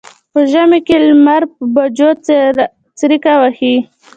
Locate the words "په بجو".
1.53-2.09